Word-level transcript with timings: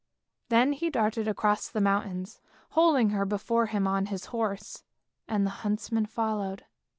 "Then 0.49 0.73
he 0.73 0.89
darted 0.89 1.27
off 1.27 1.31
across 1.31 1.69
the 1.69 1.79
mountains, 1.79 2.41
holding 2.71 3.11
her 3.11 3.23
before 3.23 3.67
him 3.67 3.85
on 3.85 4.07
his 4.07 4.25
horse, 4.33 4.83
and 5.27 5.45
the 5.45 5.51
huntsmen 5.61 6.07
followed. 6.07 6.65